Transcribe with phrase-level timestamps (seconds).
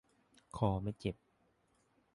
[0.57, 1.15] คอไม่เจ็บ